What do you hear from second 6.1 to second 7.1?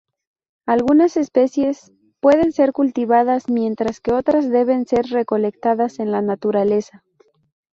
la naturaleza.